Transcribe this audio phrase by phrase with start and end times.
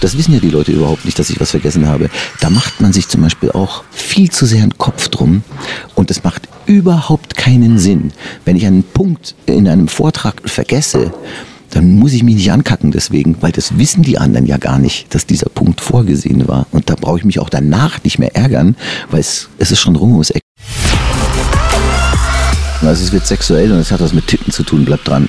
[0.00, 2.10] das wissen ja die Leute überhaupt nicht, dass ich was vergessen habe.
[2.40, 5.42] Da macht man sich zum Beispiel auch viel zu sehr einen Kopf drum
[5.94, 8.12] und es macht überhaupt keinen Sinn.
[8.44, 11.12] Wenn ich einen Punkt in einem Vortrag vergesse,
[11.70, 15.14] dann muss ich mich nicht ankacken deswegen, weil das wissen die anderen ja gar nicht,
[15.14, 16.66] dass dieser Punkt vorgesehen war.
[16.72, 18.76] Und da brauche ich mich auch danach nicht mehr ärgern,
[19.10, 20.42] weil es, es ist schon rum ums Eck.
[22.80, 25.28] Also es wird sexuell und es hat was mit Titten zu tun, bleibt dran.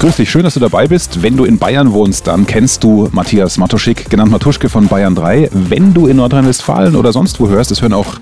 [0.00, 1.22] Grüß dich, schön, dass du dabei bist.
[1.22, 5.50] Wenn du in Bayern wohnst, dann kennst du Matthias Matuschik, genannt Matuschke von Bayern 3.
[5.52, 8.14] Wenn du in Nordrhein-Westfalen oder sonst wo hörst, es hören auch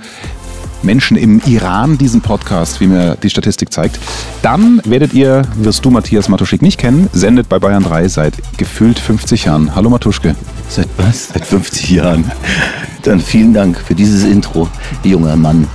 [0.83, 4.01] Menschen im Iran diesen Podcast, wie mir die Statistik zeigt,
[4.43, 8.99] dann werdet ihr, wirst du Matthias Matuschik nicht kennen, sendet bei Bayern 3 seit gefühlt
[8.99, 9.77] 50 Jahren.
[9.77, 10.35] Hallo Matuschke.
[10.69, 11.29] Seit was?
[11.29, 12.29] Seit 50 Jahren.
[13.03, 14.69] Dann vielen Dank für dieses Intro,
[15.05, 15.69] junger Mann.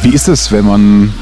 [0.00, 1.12] Wie ist es, wenn man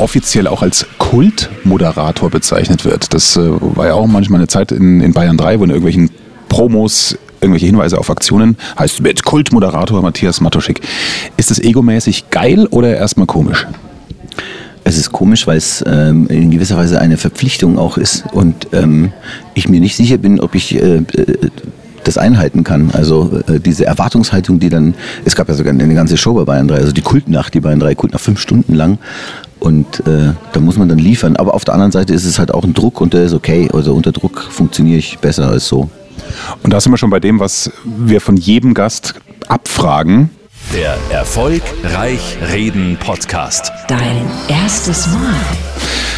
[0.00, 3.12] offiziell auch als Kultmoderator bezeichnet wird.
[3.12, 6.08] Das äh, war ja auch manchmal eine Zeit in, in Bayern 3, wo in irgendwelchen
[6.48, 10.82] Promos irgendwelche Hinweise auf Aktionen heißt mit Kultmoderator Matthias Matuschik.
[11.36, 13.66] Ist das egomäßig geil oder erstmal komisch?
[14.84, 19.10] Es ist komisch, weil es ähm, in gewisser Weise eine Verpflichtung auch ist und ähm,
[19.54, 21.50] ich mir nicht sicher bin, ob ich äh, äh
[22.04, 22.90] das einhalten kann.
[22.92, 24.94] Also äh, diese Erwartungshaltung, die dann,
[25.26, 27.78] es gab ja sogar eine ganze Show bei Bayern 3, also die Kultnacht, die Bayern
[27.78, 28.98] 3 Kultnacht, fünf Stunden lang
[29.60, 31.36] und äh, da muss man dann liefern.
[31.36, 33.68] Aber auf der anderen Seite ist es halt auch ein Druck und der ist okay.
[33.72, 35.90] Also unter Druck funktioniere ich besser als so.
[36.62, 39.14] Und da sind wir schon bei dem, was wir von jedem Gast
[39.48, 40.30] abfragen.
[40.74, 43.72] Der Erfolg Reich Reden Podcast.
[43.88, 45.34] Dein erstes Mal.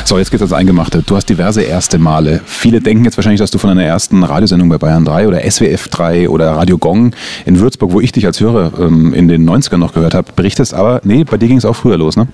[0.04, 1.02] So, jetzt geht's ans Eingemachte.
[1.06, 2.40] Du hast diverse erste Male.
[2.44, 5.88] Viele denken jetzt wahrscheinlich, dass du von einer ersten Radiosendung bei Bayern 3 oder SWF
[5.88, 7.14] 3 oder Radio Gong
[7.46, 10.74] in Würzburg, wo ich dich als Hörer ähm, in den 90ern noch gehört habe, berichtest.
[10.74, 12.26] Aber nee, bei dir ging es auch früher los, ne?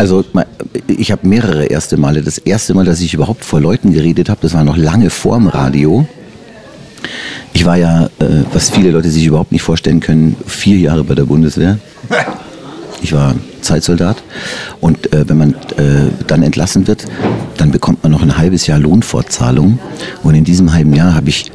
[0.00, 0.24] Also
[0.86, 2.22] ich habe mehrere erste Male.
[2.22, 5.46] Das erste Mal, dass ich überhaupt vor Leuten geredet habe, das war noch lange vorm
[5.46, 6.06] Radio.
[7.52, 11.14] Ich war ja, äh, was viele Leute sich überhaupt nicht vorstellen können, vier Jahre bei
[11.14, 11.78] der Bundeswehr.
[13.02, 14.22] Ich war Zeitsoldat
[14.80, 17.04] und äh, wenn man äh, dann entlassen wird,
[17.58, 19.80] dann bekommt man noch ein halbes Jahr Lohnfortzahlung
[20.22, 21.52] und in diesem halben Jahr habe ich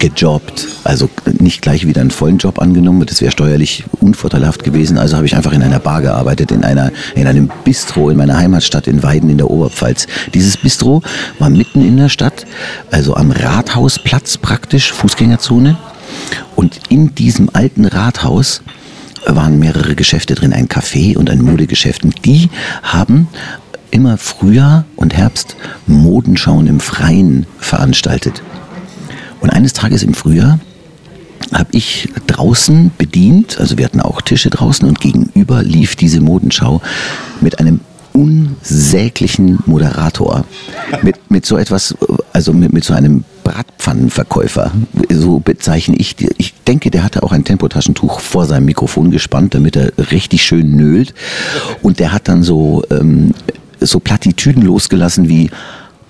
[0.00, 0.66] gejobbt.
[0.82, 4.98] Also nicht gleich wieder einen vollen Job angenommen, das wäre steuerlich unvorteilhaft gewesen.
[4.98, 8.36] Also habe ich einfach in einer Bar gearbeitet, in, einer, in einem Bistro in meiner
[8.36, 10.08] Heimatstadt in Weiden in der Oberpfalz.
[10.34, 11.02] Dieses Bistro
[11.38, 12.46] war mitten in der Stadt,
[12.90, 15.78] also am Rathausplatz praktisch, Fußgängerzone.
[16.56, 18.62] Und in diesem alten Rathaus
[19.26, 22.04] waren mehrere Geschäfte drin, ein Café und ein Modegeschäft.
[22.04, 22.48] Und die
[22.82, 23.28] haben
[23.90, 25.56] immer Frühjahr und Herbst
[25.86, 28.42] Modenschauen im Freien veranstaltet.
[29.40, 30.58] Und eines Tages im Frühjahr
[31.52, 36.80] habe ich draußen bedient, also wir hatten auch Tische draußen und gegenüber lief diese Modenschau
[37.40, 37.80] mit einem
[38.12, 40.44] unsäglichen Moderator.
[41.02, 41.94] Mit, mit so etwas,
[42.32, 44.72] also mit, mit so einem Bratpfannenverkäufer,
[45.08, 46.16] so bezeichne ich.
[46.36, 50.76] Ich denke, der hatte auch ein Tempotaschentuch vor seinem Mikrofon gespannt, damit er richtig schön
[50.76, 51.14] nölt.
[51.82, 53.32] Und der hat dann so, ähm,
[53.80, 55.50] so Plattitüden losgelassen wie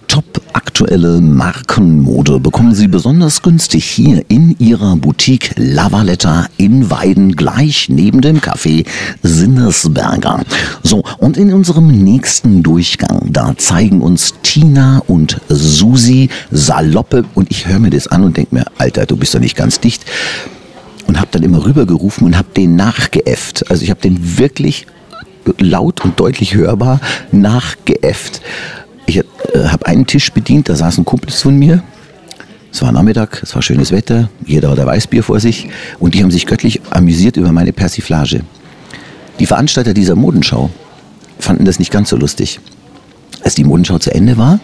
[0.08, 7.88] top aktuelle Markenmode bekommen Sie besonders günstig hier in Ihrer Boutique Lavaletta in Weiden, gleich
[7.88, 8.86] neben dem Café
[9.20, 10.44] Sinnesberger.
[10.84, 17.66] So, und in unserem nächsten Durchgang, da zeigen uns Tina und Susi Saloppe und ich
[17.66, 20.04] höre mir das an und denke mir, Alter, du bist doch nicht ganz dicht.
[21.08, 23.68] Und habe dann immer rübergerufen und habe den nachgeäfft.
[23.72, 24.86] Also ich habe den wirklich
[25.58, 27.00] laut und deutlich hörbar
[27.32, 28.40] nachgeäfft.
[29.10, 29.24] Ich äh,
[29.64, 31.82] habe einen Tisch bedient, da saßen Kumpels von mir.
[32.72, 35.68] Es war Nachmittag, es war schönes Wetter, jeder hatte Weißbier vor sich
[35.98, 38.42] und die haben sich göttlich amüsiert über meine Persiflage.
[39.40, 40.70] Die Veranstalter dieser Modenschau
[41.40, 42.60] fanden das nicht ganz so lustig.
[43.42, 44.60] Als die Modenschau zu Ende war,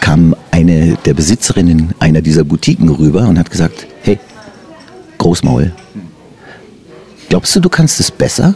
[0.00, 4.18] kam eine der Besitzerinnen einer dieser Boutiquen rüber und hat gesagt, hey,
[5.18, 5.70] Großmaul,
[7.28, 8.54] glaubst du, du kannst es besser?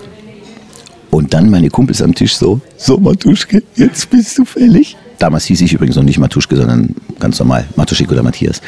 [1.18, 4.96] Und dann meine Kumpels am Tisch so, so Matuschke, jetzt bist du fällig.
[5.18, 8.62] Damals hieß ich übrigens noch nicht Matuschke, sondern ganz normal Matuschik oder Matthias.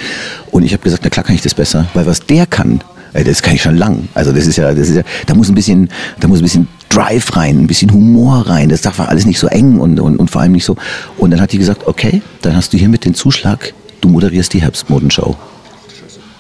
[0.50, 2.80] Und ich habe gesagt, na klar kann ich das besser, weil was der kann,
[3.12, 4.08] ey, das kann ich schon lang.
[4.14, 6.66] Also das ist ja, das ist ja, da muss ein bisschen, da muss ein bisschen
[6.88, 8.68] Drive rein, ein bisschen Humor rein.
[8.68, 10.74] Das darf alles nicht so eng und, und, und vor allem nicht so.
[11.18, 14.60] Und dann hat die gesagt, okay, dann hast du hiermit den Zuschlag, du moderierst die
[14.60, 15.36] Herbstmodenshow.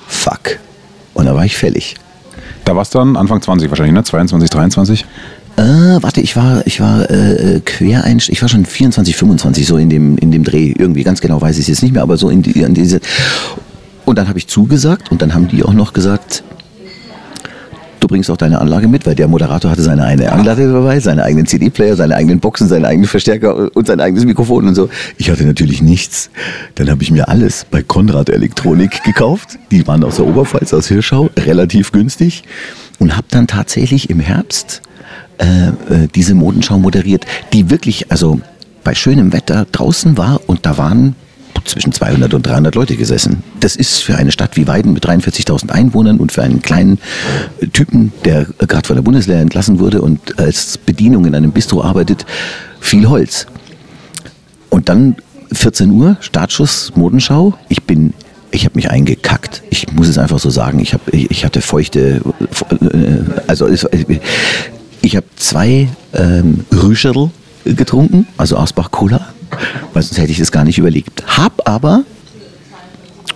[0.08, 0.58] Fuck.
[1.14, 1.94] Und da war ich fällig.
[2.64, 4.02] Da warst du dann Anfang 20 wahrscheinlich, ne?
[4.02, 5.06] 22, 23?
[5.56, 9.90] Äh, warte, ich war, ich war äh, Quereinstieg, ich war schon 24, 25, so in
[9.90, 10.72] dem, in dem Dreh.
[10.76, 13.00] Irgendwie, ganz genau weiß ich es jetzt nicht mehr, aber so in, die, in diese.
[14.06, 16.42] Und dann habe ich zugesagt und dann haben die auch noch gesagt,
[18.00, 21.22] du bringst auch deine Anlage mit, weil der Moderator hatte seine eigene Anlage dabei, seine
[21.22, 24.88] eigenen CD-Player, seine eigenen Boxen, seine eigenen Verstärker und sein eigenes Mikrofon und so.
[25.18, 26.30] Ich hatte natürlich nichts.
[26.74, 29.58] Dann habe ich mir alles bei Konrad Elektronik gekauft.
[29.70, 32.42] Die waren aus der Oberpfalz, aus Hirschau, relativ günstig.
[32.98, 34.82] Und habe dann tatsächlich im Herbst
[35.40, 38.40] äh, äh, diese Modenschau moderiert, die wirklich, also
[38.84, 41.16] bei schönem Wetter draußen war und da waren
[41.64, 43.42] zwischen 200 und 300 Leute gesessen.
[43.60, 46.98] Das ist für eine Stadt wie Weiden mit 43.000 Einwohnern und für einen kleinen
[47.60, 51.52] äh, Typen, der äh, gerade von der Bundeswehr entlassen wurde und als Bedienung in einem
[51.52, 52.26] Bistro arbeitet,
[52.80, 53.46] viel Holz.
[54.68, 55.16] Und dann
[55.52, 57.54] 14 Uhr, Startschuss, Modenschau.
[57.68, 58.14] Ich bin
[58.52, 59.62] ich habe mich eingekackt.
[59.70, 60.80] Ich muss es einfach so sagen.
[60.80, 62.20] Ich, hab, ich, ich hatte feuchte,
[63.46, 63.68] also
[65.02, 67.30] ich habe zwei ähm, Rüscherl
[67.64, 69.28] getrunken, also Asbach Cola,
[69.92, 71.24] weil sonst hätte ich das gar nicht überlegt.
[71.26, 72.04] Hab aber,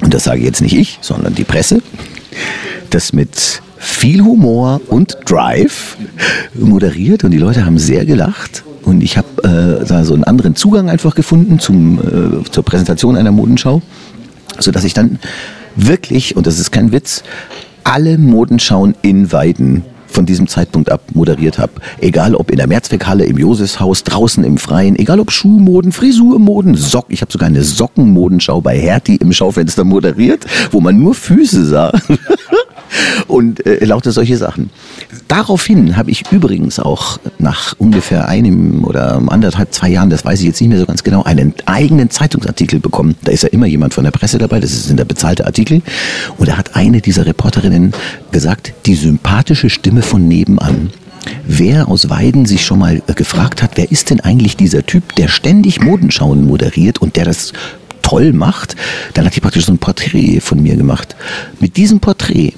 [0.00, 1.82] und das sage jetzt nicht ich, sondern die Presse,
[2.90, 5.96] das mit viel Humor und Drive
[6.54, 8.64] moderiert und die Leute haben sehr gelacht.
[8.82, 9.28] Und ich habe
[9.82, 13.82] äh, da so einen anderen Zugang einfach gefunden zum, äh, zur Präsentation einer Modenschau,
[14.58, 15.18] sodass ich dann
[15.74, 17.22] wirklich, und das ist kein Witz,
[17.82, 19.84] alle Modenschauen in Weiden
[20.14, 21.72] von diesem Zeitpunkt ab moderiert habe.
[22.00, 27.12] Egal ob in der Mehrzweckhalle, im Josefshaus, draußen im Freien, egal ob Schuhmoden, Frisurmoden, Socken.
[27.12, 31.92] Ich habe sogar eine Sockenmodenschau bei Hertie im Schaufenster moderiert, wo man nur Füße sah.
[33.28, 34.70] und äh, lauter solche Sachen.
[35.28, 40.46] Daraufhin habe ich übrigens auch nach ungefähr einem oder anderthalb, zwei Jahren, das weiß ich
[40.46, 43.16] jetzt nicht mehr so ganz genau, einen eigenen Zeitungsartikel bekommen.
[43.24, 45.82] Da ist ja immer jemand von der Presse dabei, das ist der bezahlte Artikel.
[46.38, 47.92] Und da hat eine dieser Reporterinnen
[48.32, 50.90] gesagt, die sympathische Stimme von nebenan.
[51.46, 55.14] Wer aus Weiden sich schon mal äh, gefragt hat, wer ist denn eigentlich dieser Typ,
[55.16, 57.52] der ständig Modenschauen moderiert und der das
[58.02, 58.76] toll macht,
[59.14, 61.16] dann hat die praktisch so ein Porträt von mir gemacht.
[61.60, 62.52] Mit diesem Porträt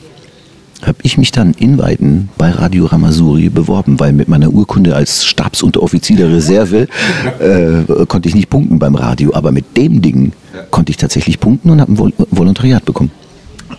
[0.82, 5.25] habe ich mich dann in Weiden bei Radio Ramasuri beworben, weil mit meiner Urkunde als
[5.25, 6.88] Stabsunteroffizier der Reserve
[7.38, 10.32] äh, konnte ich nicht punkten beim Radio, aber mit dem Ding
[10.70, 13.11] konnte ich tatsächlich punkten und habe ein Vol Volontariat bekommen.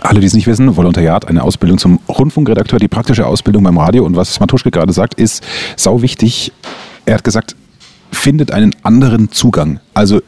[0.02, 4.06] Alle, die es nicht wissen, Volontariat, eine Ausbildung zum Rundfunkredakteur, die praktische Ausbildung beim Radio.
[4.06, 5.44] Und was Matuschke gerade sagt, ist
[5.76, 6.52] sau wichtig.
[7.06, 7.56] Er hat gesagt,
[8.12, 9.80] findet einen anderen Zugang.
[9.94, 10.22] Also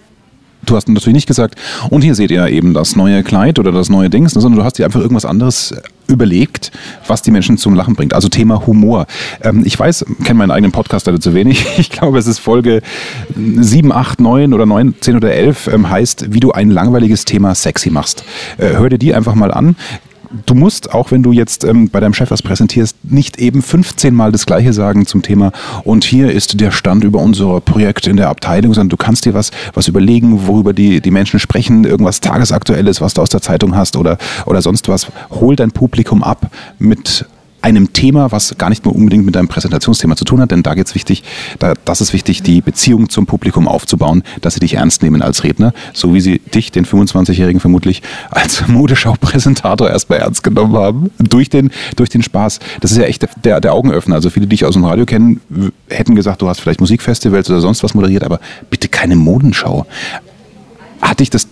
[0.66, 1.56] du hast natürlich nicht gesagt,
[1.90, 4.78] und hier seht ihr eben das neue Kleid oder das neue Dings, sondern du hast
[4.78, 5.74] dir einfach irgendwas anderes
[6.08, 6.72] überlegt,
[7.08, 8.14] was die Menschen zum Lachen bringt.
[8.14, 9.06] Also Thema Humor.
[9.42, 11.66] Ähm, ich weiß, kenne meinen eigenen Podcast leider zu wenig.
[11.80, 12.82] Ich glaube, es ist Folge
[13.36, 17.56] 7, 8, 9 oder 9, 10 oder 11 ähm, heißt, wie du ein langweiliges Thema
[17.56, 18.24] sexy machst.
[18.58, 19.76] Äh, hör dir die einfach mal an
[20.46, 24.14] du musst, auch wenn du jetzt ähm, bei deinem Chef was präsentierst, nicht eben 15
[24.14, 25.52] Mal das Gleiche sagen zum Thema
[25.84, 29.34] und hier ist der Stand über unser Projekt in der Abteilung, sondern du kannst dir
[29.34, 33.76] was, was überlegen, worüber die, die Menschen sprechen, irgendwas Tagesaktuelles, was du aus der Zeitung
[33.76, 35.08] hast oder, oder sonst was.
[35.32, 37.26] Hol dein Publikum ab mit
[37.62, 40.74] einem Thema, was gar nicht nur unbedingt mit deinem Präsentationsthema zu tun hat, denn da
[40.74, 41.24] geht es wichtig,
[41.60, 45.44] da, das ist wichtig, die Beziehung zum Publikum aufzubauen, dass sie dich ernst nehmen als
[45.44, 51.50] Redner, so wie sie dich, den 25-Jährigen vermutlich, als Modeschaupräsentator erstmal ernst genommen haben, durch
[51.50, 52.60] den, durch den Spaß.
[52.80, 54.16] Das ist ja echt der, der Augenöffner.
[54.16, 55.42] Also viele, die dich aus dem Radio kennen,
[55.90, 58.40] hätten gesagt, du hast vielleicht Musikfestivals oder sonst was moderiert, aber
[58.70, 59.86] bitte keine Modenschau.
[61.02, 61.48] Hat dich das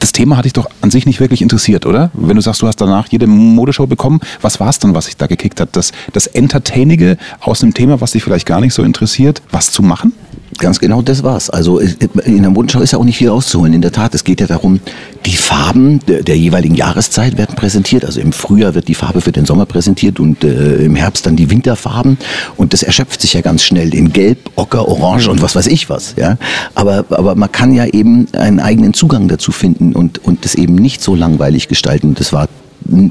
[0.00, 2.10] das Thema hat dich doch an sich nicht wirklich interessiert, oder?
[2.14, 5.16] Wenn du sagst, du hast danach jede Modeshow bekommen, was war es dann, was sich
[5.16, 5.76] da gekickt hat?
[5.76, 9.82] Das, das Entertainige aus einem Thema, was dich vielleicht gar nicht so interessiert, was zu
[9.82, 10.12] machen?
[10.58, 11.48] Ganz genau das war's.
[11.48, 11.88] Also äh,
[12.24, 13.72] in der Modenschau ist ja auch nicht viel rauszuholen.
[13.72, 14.80] In der Tat, es geht ja darum,
[15.24, 18.04] die Farben der, der jeweiligen Jahreszeit werden präsentiert.
[18.04, 21.36] Also im Frühjahr wird die Farbe für den Sommer präsentiert und äh, im Herbst dann
[21.36, 22.18] die Winterfarben.
[22.56, 25.88] Und das erschöpft sich ja ganz schnell in Gelb, Ocker, Orange und was weiß ich
[25.88, 26.14] was.
[26.18, 26.36] Ja?
[26.74, 30.74] Aber, aber man kann ja eben einen eigenen Zugang dazu finden und, und das eben
[30.74, 32.14] nicht so langweilig gestalten.
[32.14, 32.48] Das war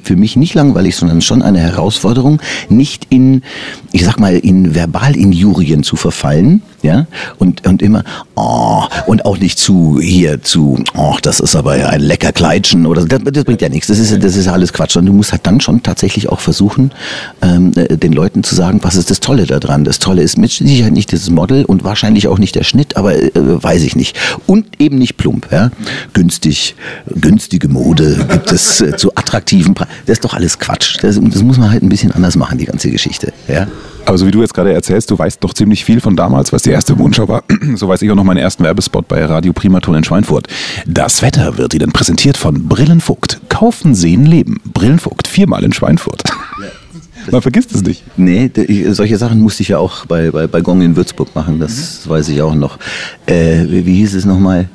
[0.04, 3.42] für mich nicht langweilig, sondern schon eine Herausforderung, nicht in,
[3.92, 7.08] ich sag mal, in Verbalinjurien zu verfallen, ja,
[7.38, 8.04] und, und immer,
[8.36, 13.06] oh, und auch nicht zu, hier, zu, oh, das ist aber ein lecker Kleidchen oder
[13.06, 14.96] das, das bringt ja nichts, das ist, das ist alles Quatsch.
[14.96, 16.92] Und du musst halt dann schon tatsächlich auch versuchen,
[17.42, 19.84] ähm, äh, den Leuten zu sagen, was ist das Tolle daran.
[19.84, 23.16] Das Tolle ist mit Sicherheit nicht das Model und wahrscheinlich auch nicht der Schnitt, aber
[23.16, 24.18] äh, weiß ich nicht.
[24.48, 25.72] Und eben nicht plump, ja.
[26.14, 26.76] Günstig,
[27.08, 29.92] günstige Mode gibt es äh, zu attraktiven Preisen.
[30.06, 30.98] Das ist doch alles Quatsch.
[31.02, 33.68] Das, das muss man halt ein bisschen anders machen, die ganze Geschichte, ja.
[34.06, 36.64] Aber so wie du jetzt gerade erzählst, du weißt doch ziemlich viel von damals, was
[36.64, 37.44] die erste Mondschau war.
[37.76, 40.48] So weiß ich auch noch meinen ersten Werbespot bei Radio Primaton in Schweinfurt.
[40.88, 43.40] Das Wetter wird Ihnen präsentiert von Brillenvogt.
[43.50, 44.60] Kaufen, sehen, leben.
[44.66, 46.24] Brillenvogt, viermal in Schweinfurt.
[47.32, 48.04] Man vergisst es nicht.
[48.18, 48.50] Nee,
[48.92, 52.30] solche Sachen musste ich ja auch bei, bei, bei Gong in Würzburg machen, das weiß
[52.30, 52.78] ich auch noch.
[53.26, 54.70] Äh, wie, wie hieß es nochmal?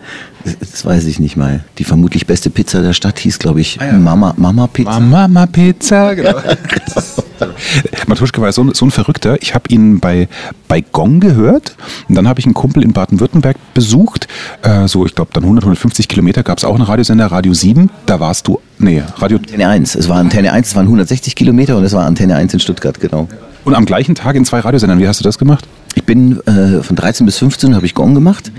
[0.60, 1.64] Das, weiß ich nicht mal.
[1.78, 5.00] Die vermutlich beste Pizza der Stadt hieß, glaube ich, Mama, Mama Pizza.
[5.00, 6.34] Mama Pizza, genau.
[8.06, 9.40] Matuschke war so, ein- so ein Verrückter.
[9.42, 10.28] Ich habe ihn bei,
[10.68, 11.76] bei Gong gehört
[12.08, 14.28] und dann habe ich einen Kumpel in Baden-Württemberg besucht.
[14.62, 17.90] Äh, so, ich glaube, dann 100, 150 Kilometer gab es auch einen Radiosender, Radio 7.
[18.06, 19.38] Da warst du, nee, Radio.
[19.38, 19.94] Antenne 1.
[19.94, 23.00] Es war Antenne 1, es waren 160 Kilometer und es war Antenne 1 in Stuttgart,
[23.00, 23.28] genau.
[23.64, 24.98] Und am gleichen Tag in zwei Radiosendern.
[24.98, 25.66] Wie hast du das gemacht?
[26.04, 28.52] Ich bin äh, von 13 bis 15 habe ich Gong gemacht,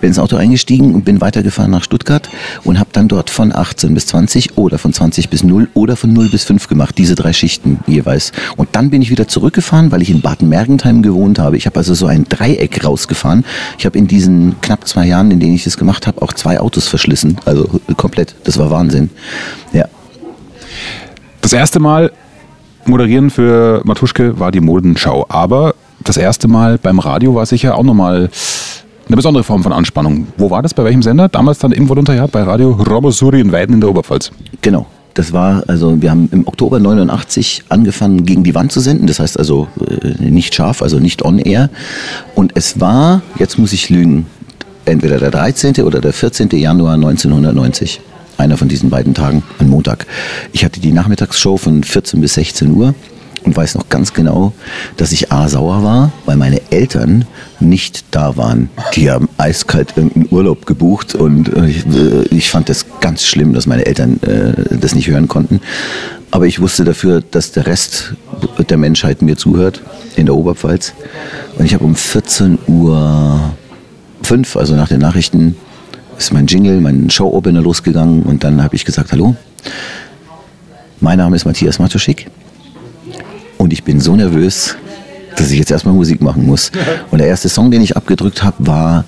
[0.00, 2.28] bin ins Auto eingestiegen und bin weitergefahren nach Stuttgart
[2.64, 6.12] und habe dann dort von 18 bis 20 oder von 20 bis 0 oder von
[6.12, 8.32] 0 bis 5 gemacht, diese drei Schichten jeweils.
[8.56, 11.56] Und dann bin ich wieder zurückgefahren, weil ich in Bad Mergentheim gewohnt habe.
[11.56, 13.44] Ich habe also so ein Dreieck rausgefahren.
[13.78, 16.58] Ich habe in diesen knapp zwei Jahren, in denen ich das gemacht habe, auch zwei
[16.58, 17.36] Autos verschlissen.
[17.44, 18.34] Also komplett.
[18.42, 19.10] Das war Wahnsinn.
[19.72, 19.84] Ja.
[21.42, 22.10] Das erste Mal
[22.86, 25.24] moderieren für Matuschke war die Modenschau.
[25.28, 28.30] Aber das erste Mal beim Radio war sicher auch nochmal
[29.08, 30.28] eine besondere Form von Anspannung.
[30.36, 30.74] Wo war das?
[30.74, 31.28] Bei welchem Sender?
[31.28, 34.30] Damals dann im Volontariat bei Radio Romosuri in Weiden in der Oberpfalz.
[34.60, 34.86] Genau.
[35.14, 39.06] Das war, also wir haben im Oktober 89 angefangen, gegen die Wand zu senden.
[39.06, 41.70] Das heißt also äh, nicht scharf, also nicht on air.
[42.34, 44.26] Und es war, jetzt muss ich lügen,
[44.84, 45.82] entweder der 13.
[45.82, 46.50] oder der 14.
[46.50, 48.00] Januar 1990.
[48.36, 50.06] Einer von diesen beiden Tagen, ein Montag.
[50.52, 52.94] Ich hatte die Nachmittagsshow von 14 bis 16 Uhr
[53.48, 54.52] und weiß noch ganz genau,
[54.98, 57.24] dass ich A sauer war, weil meine Eltern
[57.60, 58.68] nicht da waren.
[58.94, 63.54] Die haben eiskalt irgendeinen Urlaub gebucht und äh, ich, äh, ich fand das ganz schlimm,
[63.54, 65.60] dass meine Eltern äh, das nicht hören konnten.
[66.30, 68.12] Aber ich wusste dafür, dass der Rest
[68.68, 69.80] der Menschheit mir zuhört
[70.14, 70.92] in der Oberpfalz.
[71.56, 73.54] Und ich habe um 14 Uhr
[74.56, 75.56] also nach den Nachrichten,
[76.18, 79.36] ist mein Jingle, mein Show-Opener losgegangen und dann habe ich gesagt, hallo,
[81.00, 82.26] mein Name ist Matthias Matuschik
[83.58, 84.76] und ich bin so nervös,
[85.36, 86.70] dass ich jetzt erstmal Musik machen muss.
[87.10, 89.04] Und der erste Song, den ich abgedrückt habe, war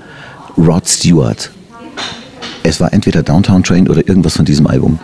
[0.56, 1.50] Rod Stewart.
[2.62, 4.98] Es war entweder Downtown Train oder irgendwas von diesem Album.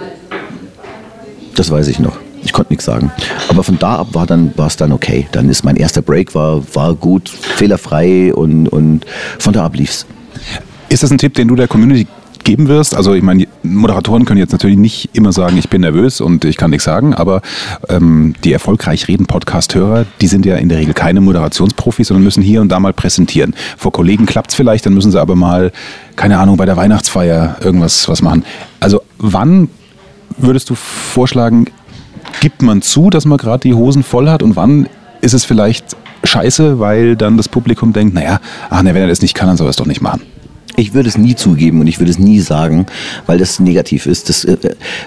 [1.55, 2.19] Das weiß ich noch.
[2.45, 3.11] Ich konnte nichts sagen.
[3.49, 5.27] Aber von da ab war dann war es dann okay.
[5.33, 9.05] Dann ist mein erster Break war, war gut, fehlerfrei und, und
[9.39, 10.07] von da ab lief's.
[10.89, 12.07] Ist das ein Tipp, den du der Community
[12.47, 12.95] geben wirst?
[12.95, 16.57] Also ich meine, Moderatoren können jetzt natürlich nicht immer sagen, ich bin nervös und ich
[16.57, 17.43] kann nichts sagen, aber
[17.89, 22.43] ähm, die erfolgreich reden Podcast-Hörer, die sind ja in der Regel keine Moderationsprofis, sondern müssen
[22.43, 23.55] hier und da mal präsentieren.
[23.77, 25.73] Vor Kollegen klappt es vielleicht, dann müssen sie aber mal,
[26.15, 28.45] keine Ahnung, bei der Weihnachtsfeier irgendwas was machen.
[28.79, 29.69] Also wann
[30.39, 31.67] würdest du vorschlagen,
[32.41, 34.89] gibt man zu, dass man gerade die Hosen voll hat und wann
[35.21, 38.39] ist es vielleicht scheiße, weil dann das Publikum denkt, naja,
[38.71, 40.23] ach ne, wenn er das nicht kann, dann soll er es doch nicht machen.
[40.77, 42.87] Ich würde es nie zugeben und ich würde es nie sagen,
[43.25, 44.29] weil das negativ ist.
[44.29, 44.57] Das, äh,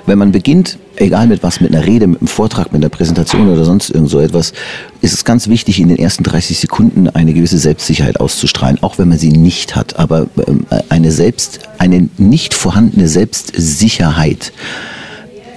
[0.08, 3.48] wenn man beginnt, egal mit was, mit einer Rede, mit einem Vortrag, mit einer Präsentation
[3.50, 4.54] oder sonst irgend so etwas,
[5.02, 9.10] ist es ganz wichtig, in den ersten 30 Sekunden eine gewisse Selbstsicherheit auszustrahlen, auch wenn
[9.10, 10.00] man sie nicht hat.
[10.00, 14.52] Aber ähm, eine selbst, eine nicht vorhandene Selbstsicherheit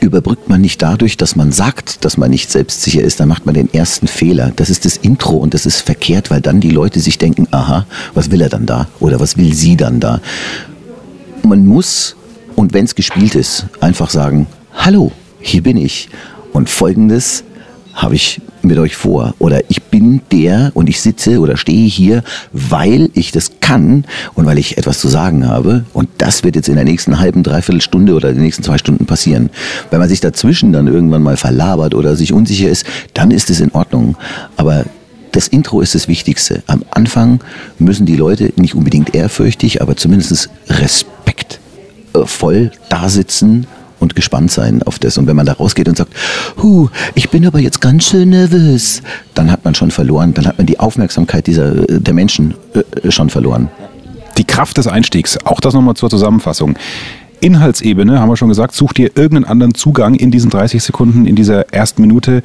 [0.03, 3.55] überbrückt man nicht dadurch, dass man sagt, dass man nicht selbstsicher ist, dann macht man
[3.55, 4.53] den ersten Fehler.
[4.55, 7.87] Das ist das Intro und das ist verkehrt, weil dann die Leute sich denken, aha,
[8.15, 10.21] was will er dann da oder was will sie dann da?
[11.43, 12.17] Man muss,
[12.57, 16.09] und wenn es gespielt ist, einfach sagen, hallo, hier bin ich
[16.53, 17.45] und folgendes
[17.95, 19.35] habe ich mit euch vor.
[19.39, 22.23] Oder ich bin der und ich sitze oder stehe hier,
[22.53, 25.85] weil ich das kann und weil ich etwas zu sagen habe.
[25.93, 29.07] Und das wird jetzt in der nächsten halben, dreiviertel Stunde oder den nächsten zwei Stunden
[29.07, 29.51] passieren.
[29.91, 33.61] Wenn man sich dazwischen dann irgendwann mal verlabert oder sich unsicher ist, dann ist es
[33.61, 34.17] in Ordnung.
[34.57, 34.85] Aber
[35.33, 36.63] das Intro ist das Wichtigste.
[36.67, 37.41] Am Anfang
[37.79, 43.67] müssen die Leute nicht unbedingt ehrfürchtig, aber zumindest respektvoll da sitzen
[44.03, 45.17] und gespannt sein auf das.
[45.17, 46.13] Und wenn man da rausgeht und sagt,
[46.63, 49.03] Huh, ich bin aber jetzt ganz schön nervös,
[49.35, 50.35] dann hat man schon verloren.
[50.35, 53.69] Dann hat man die Aufmerksamkeit dieser, der Menschen äh, schon verloren.
[54.39, 56.77] Die Kraft des Einstiegs, auch das nochmal zur Zusammenfassung.
[57.41, 61.35] Inhaltsebene, haben wir schon gesagt, such dir irgendeinen anderen Zugang in diesen 30 Sekunden, in
[61.35, 62.43] dieser ersten Minute,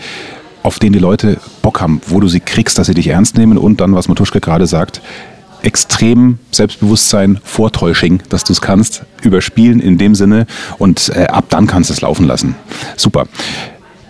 [0.63, 3.57] auf den die Leute Bock haben, wo du sie kriegst, dass sie dich ernst nehmen
[3.57, 5.01] und dann, was Matuschka gerade sagt,
[5.67, 10.47] extrem Selbstbewusstsein, Vortäusching, dass du es kannst, überspielen in dem Sinne
[10.77, 12.55] und äh, ab dann kannst du es laufen lassen.
[12.95, 13.25] Super.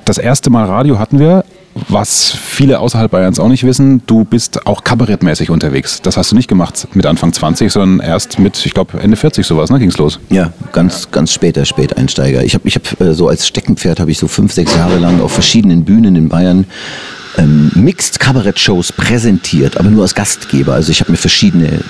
[0.06, 1.44] Das erste Mal Radio hatten wir,
[1.90, 6.00] was viele außerhalb Bayerns auch nicht wissen, du bist auch kabarettmäßig unterwegs.
[6.02, 9.46] Das hast du nicht gemacht mit Anfang 20, sondern erst mit, ich glaube, Ende 40
[9.46, 9.80] sowas, ne?
[9.80, 10.20] Ging's los?
[10.30, 12.44] Ja, ganz, ganz später Späteinsteiger.
[12.44, 15.22] Ich habe ich hab, äh, so als Steckenpferd habe ich so fünf, sechs Jahre lang
[15.22, 16.66] auf verschiedenen Bühnen in Bayern
[17.38, 20.74] ähm, Mixed Kabarett-Shows präsentiert, aber nur als Gastgeber.
[20.74, 21.82] Also ich habe mir verschiedene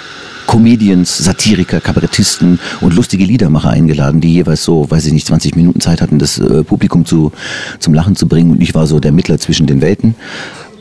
[0.48, 5.82] Comedians, Satiriker, Kabarettisten und lustige Liedermacher eingeladen, die jeweils so, weiß ich nicht, 20 Minuten
[5.82, 7.34] Zeit hatten, das äh, Publikum zu,
[7.80, 8.51] zum Lachen zu bringen.
[8.51, 10.16] Und ich war so der Mittler zwischen den Welten.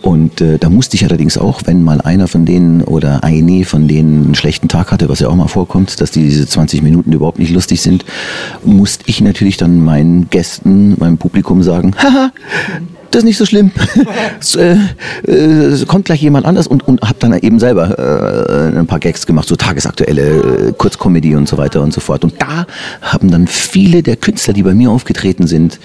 [0.03, 3.89] Und äh, da musste ich allerdings auch, wenn mal einer von denen oder eine von
[3.89, 7.39] denen einen schlechten Tag hatte, was ja auch mal vorkommt, dass diese 20 Minuten überhaupt
[7.39, 8.05] nicht lustig sind,
[8.65, 12.33] musste ich natürlich dann meinen Gästen, meinem Publikum sagen, haha,
[13.11, 13.71] das ist nicht so schlimm.
[14.41, 14.77] es, äh,
[15.27, 19.27] äh, kommt gleich jemand anders und, und habe dann eben selber äh, ein paar Gags
[19.27, 22.25] gemacht, so tagesaktuelle äh, Kurzkomödie und so weiter und so fort.
[22.25, 22.67] Und da
[23.01, 25.81] haben dann viele der Künstler, die bei mir aufgetreten sind,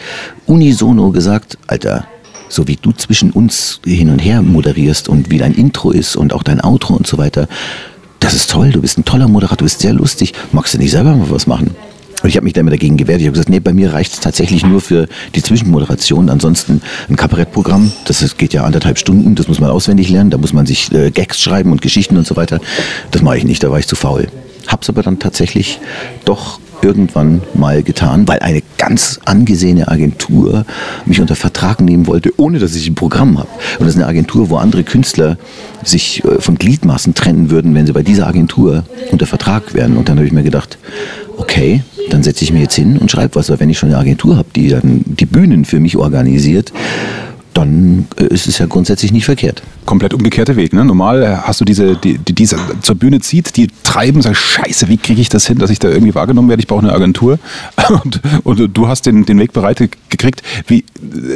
[0.46, 2.06] unisono gesagt, Alter,
[2.52, 6.34] so wie du zwischen uns hin und her moderierst und wie dein Intro ist und
[6.34, 7.48] auch dein Outro und so weiter,
[8.20, 10.34] das ist toll, du bist ein toller Moderator, du bist sehr lustig.
[10.52, 11.76] Magst du nicht selber mal was machen?
[12.22, 13.20] Und ich habe mich damit dagegen gewehrt.
[13.20, 16.30] Ich habe gesagt, nee, bei mir reicht es tatsächlich nur für die Zwischenmoderation.
[16.30, 20.54] Ansonsten ein Kabarettprogramm, das geht ja anderthalb Stunden, das muss man auswendig lernen, da muss
[20.54, 22.60] man sich äh, Gags schreiben und Geschichten und so weiter.
[23.10, 24.28] Das mache ich nicht, da war ich zu faul.
[24.68, 25.80] Hab's aber dann tatsächlich
[26.24, 30.66] doch irgendwann mal getan, weil eine ganz angesehene Agentur
[31.06, 33.50] mich unter Vertrag nehmen wollte, ohne dass ich ein Programm habe.
[33.80, 35.38] Und das ist eine Agentur, wo andere Künstler
[35.84, 39.98] sich äh, von Gliedmaßen trennen würden, wenn sie bei dieser Agentur unter Vertrag wären.
[39.98, 40.78] Und dann habe ich mir gedacht,
[41.38, 43.50] okay, dann setze ich mir jetzt hin und schreibe was.
[43.50, 46.72] Weil wenn ich schon eine Agentur habe, die dann die Bühnen für mich organisiert,
[47.54, 49.62] dann äh, ist es ja grundsätzlich nicht verkehrt.
[49.86, 50.74] Komplett umgekehrter Weg.
[50.74, 50.86] Ne?
[50.86, 54.88] Normal äh, hast du diese, die, die diese zur Bühne zieht, die treiben, sagen, scheiße,
[54.88, 56.62] wie kriege ich das hin, dass ich da irgendwie wahrgenommen werde?
[56.62, 57.40] Ich brauche eine Agentur.
[58.04, 60.44] Und, und du hast den, den Weg bereitet gekriegt.
[60.68, 60.84] Wie, äh,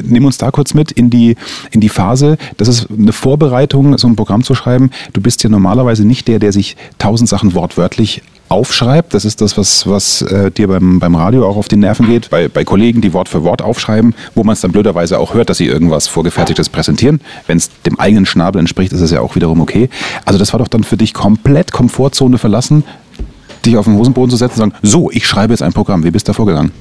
[0.04, 1.36] nimm uns da kurz mit in die,
[1.72, 2.38] in die Phase.
[2.58, 4.92] Das ist eine Vorbereitung, so ein Programm zu schreiben.
[5.14, 9.14] Du bist ja normalerweise nicht der, der sich tausend Sachen wortwörtlich aufschreibt.
[9.14, 12.30] Das ist das, was, was äh, dir beim, beim Radio auch auf die Nerven geht.
[12.30, 15.50] Bei, bei Kollegen, die Wort für Wort aufschreiben, wo man es dann blöderweise auch hört,
[15.50, 17.22] dass sie irgendwas Vorgefertigtes präsentieren.
[17.48, 19.90] Wenn es dem eigenen Schnabel entspricht, ist es ja auch wiederum okay.
[20.26, 22.84] Also das war doch dann für dich komplett Komfortzone verlassen,
[23.66, 26.04] dich auf den Hosenboden zu setzen und sagen, so, ich schreibe jetzt ein Programm.
[26.04, 26.72] Wie bist du da vorgegangen?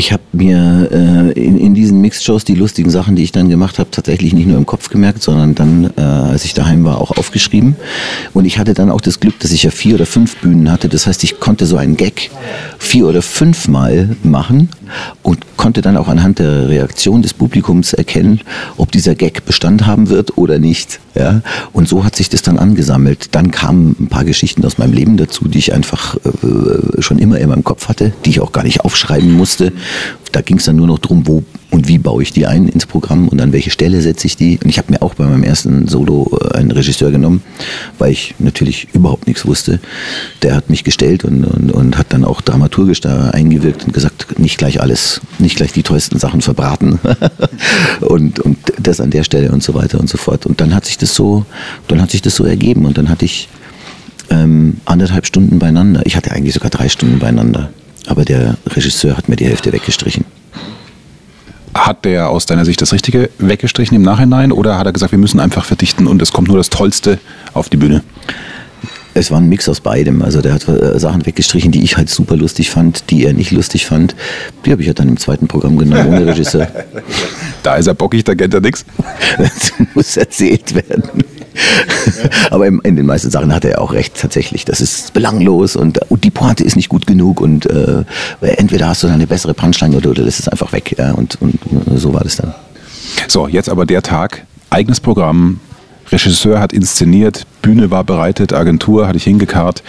[0.00, 3.80] Ich habe mir äh, in, in diesen Mixed-Shows die lustigen Sachen, die ich dann gemacht
[3.80, 7.16] habe, tatsächlich nicht nur im Kopf gemerkt, sondern dann, äh, als ich daheim war, auch
[7.16, 7.74] aufgeschrieben.
[8.32, 10.88] Und ich hatte dann auch das Glück, dass ich ja vier oder fünf Bühnen hatte.
[10.88, 12.30] Das heißt, ich konnte so einen Gag
[12.78, 14.68] vier oder fünfmal machen
[15.24, 18.40] und konnte dann auch anhand der Reaktion des Publikums erkennen,
[18.76, 21.00] ob dieser Gag Bestand haben wird oder nicht.
[21.16, 21.42] Ja?
[21.72, 23.34] Und so hat sich das dann angesammelt.
[23.34, 27.38] Dann kamen ein paar Geschichten aus meinem Leben dazu, die ich einfach äh, schon immer
[27.38, 29.72] in meinem Kopf hatte, die ich auch gar nicht aufschreiben musste.
[30.32, 32.86] Da ging es dann nur noch darum, wo und wie baue ich die ein ins
[32.86, 34.58] Programm und an welche Stelle setze ich die.
[34.62, 37.42] Und ich habe mir auch bei meinem ersten Solo äh, einen Regisseur genommen,
[37.98, 39.80] weil ich natürlich überhaupt nichts wusste.
[40.42, 44.38] Der hat mich gestellt und, und, und hat dann auch dramaturgisch da eingewirkt und gesagt,
[44.38, 46.98] nicht gleich alles, nicht gleich die tollsten Sachen verbraten
[48.00, 50.46] und, und das an der Stelle und so weiter und so fort.
[50.46, 51.44] Und dann hat sich das so,
[51.86, 53.48] dann hat sich das so ergeben und dann hatte ich
[54.30, 56.02] ähm, anderthalb Stunden beieinander.
[56.04, 57.70] Ich hatte eigentlich sogar drei Stunden beieinander.
[58.08, 60.24] Aber der Regisseur hat mir die Hälfte weggestrichen.
[61.74, 65.18] Hat der aus deiner Sicht das Richtige weggestrichen im Nachhinein oder hat er gesagt, wir
[65.18, 67.18] müssen einfach verdichten und es kommt nur das Tollste
[67.52, 68.02] auf die Bühne?
[69.14, 70.22] Es war ein Mix aus beidem.
[70.22, 73.50] Also der hat äh, Sachen weggestrichen, die ich halt super lustig fand, die er nicht
[73.50, 74.14] lustig fand.
[74.64, 76.68] Die habe ich ja dann im zweiten Programm genommen, ohne Regisseur.
[77.62, 78.84] da ist er bockig, da kennt er nichts.
[79.38, 81.04] Das muss erzählt werden.
[82.50, 84.64] Aber in, in, den meisten Sachen hat er ja auch recht, tatsächlich.
[84.64, 88.04] Das ist belanglos und, und die Pointe ist nicht gut genug und äh,
[88.40, 90.94] entweder hast du dann eine bessere Punchline oder du lässt es einfach weg.
[90.98, 91.58] Ja, und, und
[91.96, 92.54] so war das dann.
[93.26, 95.60] So, jetzt aber der Tag, eigenes Programm,
[96.10, 99.82] Regisseur hat inszeniert, Bühne war bereitet, Agentur hatte ich hingekarrt.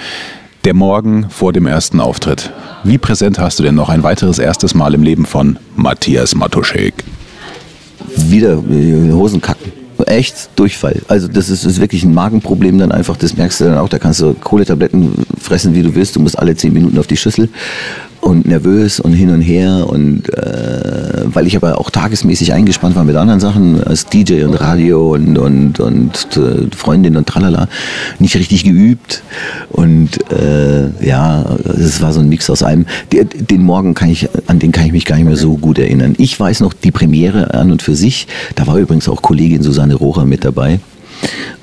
[0.65, 2.51] Der Morgen vor dem ersten Auftritt.
[2.83, 6.93] Wie präsent hast du denn noch ein weiteres erstes Mal im Leben von Matthias Matuschek?
[8.15, 9.78] Wieder äh, Hosen kacken
[10.09, 11.01] echt Durchfall.
[11.07, 13.99] Also das ist, ist, wirklich ein Magenproblem dann einfach, das merkst du dann auch, da
[13.99, 17.49] kannst du Kohletabletten fressen, wie du willst, du musst alle zehn Minuten auf die Schüssel.
[18.21, 23.03] Und nervös und hin und her und äh, weil ich aber auch tagesmäßig eingespannt war
[23.03, 27.67] mit anderen Sachen als DJ und Radio und und und äh, Freundin und tralala
[28.19, 29.23] nicht richtig geübt
[29.69, 32.85] und äh, ja es war so ein Mix aus allem.
[33.11, 36.15] Den Morgen kann ich an den kann ich mich gar nicht mehr so gut erinnern.
[36.17, 38.27] Ich weiß noch die Premiere an und für sich.
[38.55, 40.79] Da war übrigens auch Kollegin Susanne Rocher mit dabei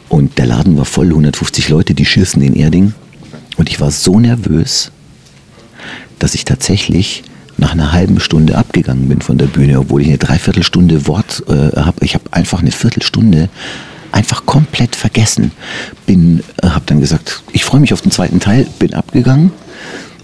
[0.09, 2.95] und der Laden war voll 150 Leute die schießen in Erding
[3.57, 4.91] und ich war so nervös
[6.19, 7.25] dass ich tatsächlich
[7.59, 11.81] nach einer halben Stunde abgegangen bin von der Bühne, obwohl ich eine Dreiviertelstunde Wort äh,
[11.81, 12.05] habe.
[12.05, 13.49] Ich habe einfach eine Viertelstunde
[14.13, 15.53] einfach komplett vergessen.
[16.07, 19.53] Bin, äh, habe dann gesagt, ich freue mich auf den zweiten Teil, bin abgegangen.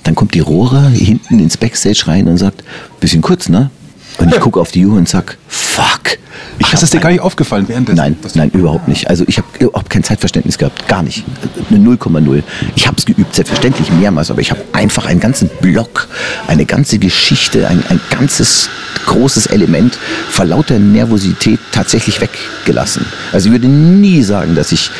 [0.02, 2.64] Dann kommt die Rohre hinten ins Backstage rein und sagt,
[3.00, 3.70] bisschen kurz, ne?
[4.18, 6.18] Und ich gucke auf die Uhr und sag, fuck.
[6.58, 7.96] Ich ist es dir gar nicht aufgefallen währenddessen?
[7.96, 9.08] Nein, nein, überhaupt nicht.
[9.08, 11.24] Also ich habe überhaupt kein Zeitverständnis gehabt, gar nicht.
[11.70, 12.42] Eine 0,0.
[12.76, 16.08] Ich habe es geübt, selbstverständlich mehrmals, aber ich habe einfach einen ganzen Block,
[16.46, 18.68] eine ganze Geschichte, ein, ein ganzes
[19.06, 19.98] großes Element
[20.28, 23.06] vor lauter Nervosität tatsächlich weggelassen.
[23.32, 24.90] Also ich würde nie sagen, dass ich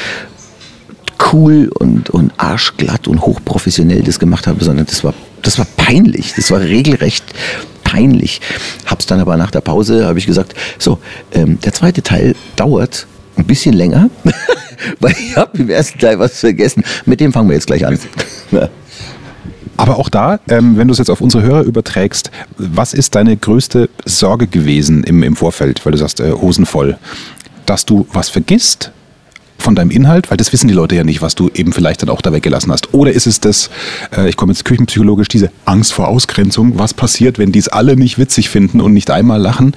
[1.33, 6.35] cool und, und arschglatt und hochprofessionell das gemacht habe, sondern das war, das war peinlich.
[6.35, 7.25] Das war regelrecht
[7.93, 8.41] peinlich.
[8.87, 10.99] Hab's dann aber nach der Pause, habe ich gesagt, so,
[11.33, 14.09] ähm, der zweite Teil dauert ein bisschen länger,
[15.01, 16.85] weil ich habe im ersten Teil was vergessen.
[17.05, 17.99] Mit dem fangen wir jetzt gleich an.
[19.77, 23.37] Aber auch da, ähm, wenn du es jetzt auf unsere Hörer überträgst, was ist deine
[23.37, 26.99] größte Sorge gewesen im, im Vorfeld, weil du sagst, äh, Hosen voll?
[27.67, 28.93] Dass du was vergisst
[29.63, 30.31] von deinem Inhalt?
[30.31, 32.71] Weil das wissen die Leute ja nicht, was du eben vielleicht dann auch da weggelassen
[32.73, 32.93] hast.
[32.93, 33.71] Oder ist es das,
[34.17, 37.97] äh, ich komme jetzt küchenpsychologisch, diese Angst vor Ausgrenzung, was passiert, wenn die es alle
[37.97, 39.75] nicht witzig finden und nicht einmal lachen?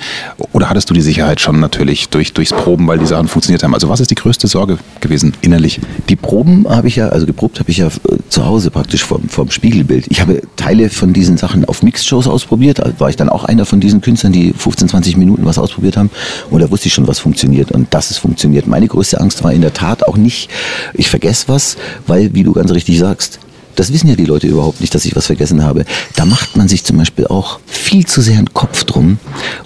[0.52, 3.74] Oder hattest du die Sicherheit schon natürlich durch, durchs Proben, weil die Sachen funktioniert haben?
[3.74, 5.80] Also was ist die größte Sorge gewesen innerlich?
[6.10, 7.92] Die Proben habe ich ja, also geprobt habe ich ja äh,
[8.30, 10.08] zu Hause praktisch vom, vom Spiegelbild.
[10.10, 12.80] Ich habe Teile von diesen Sachen auf Mixed-Shows ausprobiert.
[12.80, 15.98] Da war ich dann auch einer von diesen Künstlern, die 15, 20 Minuten was ausprobiert
[15.98, 16.10] haben.
[16.50, 18.68] Und da wusste ich schon, was funktioniert und dass es funktioniert.
[18.68, 20.50] Meine größte Angst war in der Tat auch nicht,
[20.94, 23.40] ich vergesse was, weil, wie du ganz richtig sagst,
[23.76, 25.86] das wissen ja die Leute überhaupt nicht, dass ich was vergessen habe.
[26.16, 29.20] Da macht man sich zum Beispiel auch viel zu sehr einen Kopf drum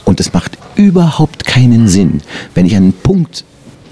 [0.04, 2.22] und es macht überhaupt keinen Sinn,
[2.56, 3.46] wenn ich einen Punkt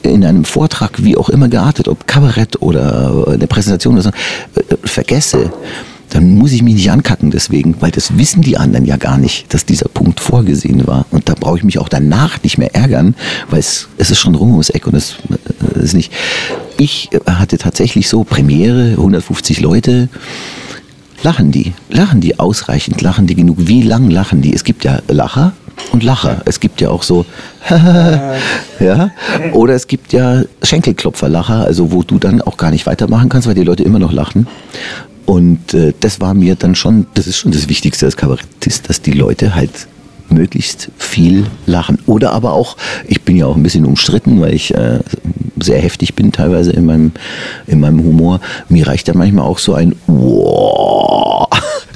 [0.03, 4.77] in einem Vortrag, wie auch immer geartet, ob Kabarett oder eine Präsentation oder so, äh,
[4.83, 5.51] vergesse
[6.09, 9.53] dann muss ich mich nicht ankacken deswegen, weil das wissen die anderen ja gar nicht,
[9.53, 11.05] dass dieser Punkt vorgesehen war.
[11.11, 13.15] Und da brauche ich mich auch danach nicht mehr ärgern,
[13.49, 15.17] weil es, es ist schon rum ums Eck und es
[15.75, 16.11] äh, ist nicht.
[16.77, 20.09] Ich hatte tatsächlich so Premiere, 150 Leute.
[21.23, 21.73] Lachen die?
[21.89, 23.01] Lachen die ausreichend?
[23.01, 23.57] Lachen die genug?
[23.59, 24.53] Wie lang lachen die?
[24.53, 25.53] Es gibt ja Lacher
[25.91, 26.41] und Lacher.
[26.45, 27.25] Es gibt ja auch so,
[28.79, 29.11] ja,
[29.53, 33.55] oder es gibt ja Schenkelklopferlacher, also wo du dann auch gar nicht weitermachen kannst, weil
[33.55, 34.47] die Leute immer noch lachen.
[35.27, 39.01] Und äh, das war mir dann schon, das ist schon das Wichtigste als Kabarettist, dass
[39.01, 39.87] die Leute halt
[40.29, 41.99] möglichst viel lachen.
[42.05, 44.99] Oder aber auch, ich bin ja auch ein bisschen umstritten, weil ich äh,
[45.61, 47.11] sehr heftig bin teilweise in meinem,
[47.67, 48.39] in meinem Humor.
[48.69, 51.47] Mir reicht ja manchmal auch so ein wow.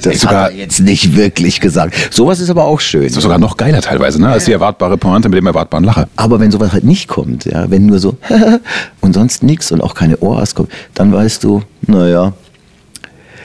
[0.02, 1.94] Das sogar hat er jetzt nicht wirklich gesagt.
[2.10, 3.04] Sowas ist aber auch schön.
[3.04, 4.28] Das ist sogar noch geiler teilweise, ne?
[4.28, 6.08] als die erwartbare Pointe mit dem erwartbaren Lacher.
[6.16, 8.16] Aber wenn sowas halt nicht kommt, ja, wenn nur so
[9.00, 12.32] und sonst nichts und auch keine Ohrers kommt, dann weißt du, naja,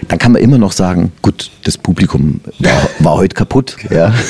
[0.08, 3.78] dann kann man immer noch sagen, gut, das Publikum war, war heute kaputt.
[3.90, 4.14] Ja.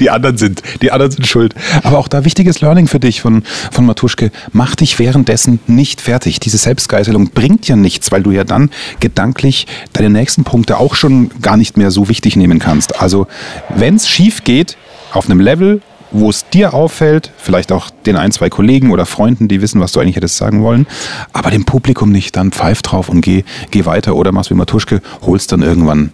[0.00, 1.54] Die anderen sind, die anderen sind schuld.
[1.82, 4.30] Aber auch da wichtiges Learning für dich von, von Matuschke.
[4.52, 6.40] Mach dich währenddessen nicht fertig.
[6.40, 11.30] Diese Selbstgeißelung bringt ja nichts, weil du ja dann gedanklich deine nächsten Punkte auch schon
[11.40, 13.00] gar nicht mehr so wichtig nehmen kannst.
[13.00, 13.26] Also,
[13.74, 14.76] wenn es schief geht,
[15.12, 19.48] auf einem Level, wo es dir auffällt, vielleicht auch den ein, zwei Kollegen oder Freunden,
[19.48, 20.86] die wissen, was du eigentlich hättest sagen wollen,
[21.32, 25.02] aber dem Publikum nicht, dann pfeif drauf und geh, geh weiter oder machst wie Matuschke,
[25.22, 26.10] holst dann irgendwann,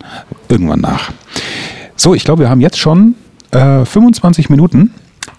[0.48, 1.12] irgendwann nach.
[1.96, 3.14] So, ich glaube, wir haben jetzt schon
[3.50, 4.92] äh, 25 Minuten.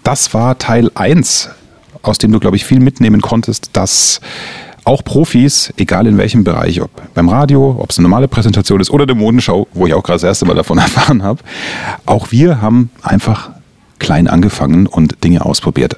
[0.04, 1.50] Das war Teil 1,
[2.02, 4.22] aus dem du, glaube ich, viel mitnehmen konntest, dass
[4.86, 8.90] auch Profis, egal in welchem Bereich, ob beim Radio, ob es eine normale Präsentation ist
[8.92, 11.42] oder eine Modenschau, wo ich auch gerade das erste Mal davon erfahren habe,
[12.06, 13.52] auch wir haben einfach
[14.04, 15.98] klein angefangen und Dinge ausprobiert.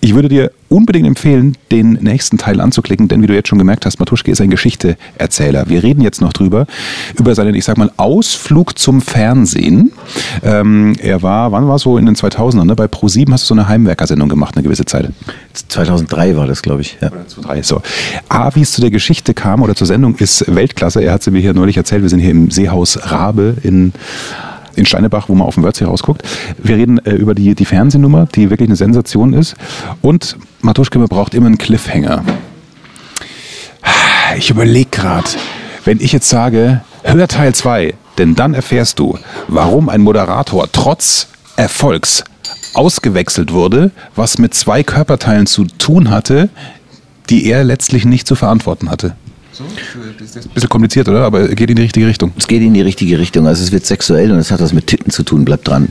[0.00, 3.86] Ich würde dir unbedingt empfehlen, den nächsten Teil anzuklicken, denn wie du jetzt schon gemerkt
[3.86, 5.68] hast, Matuschke ist ein Geschichteerzähler.
[5.68, 6.66] Wir reden jetzt noch drüber,
[7.18, 9.92] über seinen, ich sag mal, Ausflug zum Fernsehen.
[10.42, 12.76] Ähm, er war, wann war es so in den 2000ern, ne?
[12.76, 15.10] bei Pro7 hast du so eine Heimwerkersendung gemacht, eine gewisse Zeit.
[15.54, 16.98] 2003 war das, glaube ich.
[17.00, 17.08] Ja.
[17.08, 17.82] Oder 2003, so.
[18.28, 21.02] A, wie es zu der Geschichte kam oder zur Sendung, ist Weltklasse.
[21.02, 22.02] Er hat sie mir hier neulich erzählt.
[22.02, 23.92] Wir sind hier im Seehaus Rabe in
[24.76, 26.22] in Steinebach, wo man auf dem Wörthsee rausguckt.
[26.58, 29.54] Wir reden äh, über die, die Fernsehnummer, die wirklich eine Sensation ist.
[30.02, 32.24] Und Matuschke braucht immer einen Cliffhanger.
[34.36, 35.28] Ich überlege gerade,
[35.84, 41.28] wenn ich jetzt sage, hör Teil 2, Denn dann erfährst du, warum ein Moderator trotz
[41.56, 42.24] Erfolgs
[42.74, 46.48] ausgewechselt wurde, was mit zwei Körperteilen zu tun hatte,
[47.30, 49.16] die er letztlich nicht zu verantworten hatte.
[49.56, 49.64] So,
[50.18, 51.24] das ist ein bisschen kompliziert, oder?
[51.24, 52.30] Aber geht in die richtige Richtung.
[52.36, 53.46] Es geht in die richtige Richtung.
[53.46, 55.46] Also es wird sexuell und es hat was mit Titten zu tun.
[55.46, 55.88] Bleibt dran.